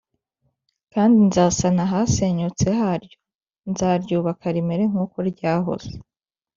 [0.93, 3.17] kandi nzasana ahasenyutse haryo,
[3.69, 6.01] nzaryubaka rimere nk’uko ryahoze kera